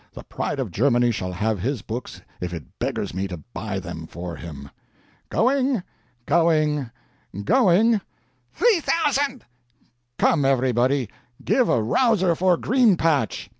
The 0.13 0.23
pride 0.23 0.57
of 0.59 0.71
Germany 0.71 1.11
shall 1.11 1.31
have 1.31 1.59
his 1.59 1.83
books 1.83 2.21
if 2.39 2.53
it 2.55 2.63
beggars 2.79 3.13
me 3.13 3.27
to 3.27 3.37
buy 3.37 3.77
them 3.77 4.07
for 4.07 4.35
him." 4.35 4.71
"Going, 5.29 5.83
going, 6.25 6.89
going" 7.45 8.01
"Three 8.55 8.79
thousand!" 8.81 9.45
"Come, 10.17 10.43
everybody 10.43 11.07
give 11.45 11.69
a 11.69 11.83
rouser 11.83 12.33
for 12.33 12.57
Green 12.57 12.97
patch!" 12.97 13.47